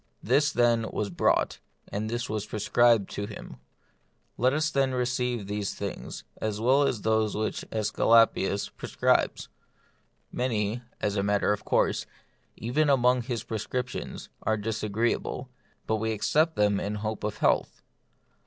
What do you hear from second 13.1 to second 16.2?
his prescriptions, are disagreeable, but we